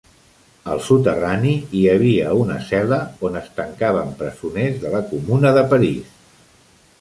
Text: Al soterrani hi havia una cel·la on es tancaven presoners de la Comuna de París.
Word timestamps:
Al 0.75 0.79
soterrani 0.85 1.51
hi 1.79 1.81
havia 1.91 2.31
una 2.43 2.57
cel·la 2.69 2.99
on 3.29 3.37
es 3.43 3.51
tancaven 3.59 4.09
presoners 4.23 4.81
de 4.87 4.95
la 4.97 5.03
Comuna 5.13 5.53
de 5.61 5.67
París. 5.77 6.19